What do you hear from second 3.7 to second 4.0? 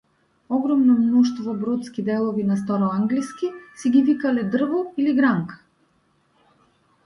си